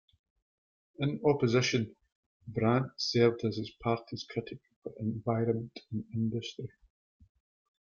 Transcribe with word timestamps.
In 0.97 1.21
opposition, 1.23 1.95
Brandt 2.47 2.91
served 2.99 3.45
as 3.45 3.57
his 3.57 3.69
party's 3.83 4.23
critic 4.27 4.57
for 4.81 4.93
Environment 4.97 5.79
and 5.91 6.03
Industry. 6.15 6.71